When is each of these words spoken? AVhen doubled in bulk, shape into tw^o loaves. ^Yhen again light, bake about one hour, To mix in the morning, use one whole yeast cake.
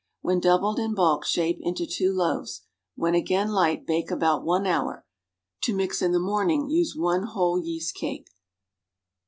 AVhen 0.25 0.41
doubled 0.41 0.79
in 0.79 0.95
bulk, 0.95 1.23
shape 1.25 1.59
into 1.61 1.83
tw^o 1.83 2.11
loaves. 2.15 2.61
^Yhen 2.97 3.15
again 3.15 3.49
light, 3.51 3.85
bake 3.85 4.09
about 4.09 4.43
one 4.43 4.65
hour, 4.65 5.05
To 5.65 5.75
mix 5.75 6.01
in 6.01 6.11
the 6.11 6.19
morning, 6.19 6.71
use 6.71 6.95
one 6.95 7.21
whole 7.21 7.59
yeast 7.59 7.93
cake. 7.93 8.31